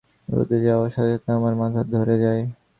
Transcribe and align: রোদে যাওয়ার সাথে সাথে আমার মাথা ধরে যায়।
রোদে 0.29 0.57
যাওয়ার 0.65 0.91
সাথে 0.95 1.13
সাথে 1.15 1.29
আমার 1.37 1.53
মাথা 1.61 1.81
ধরে 1.95 2.15
যায়। 2.23 2.43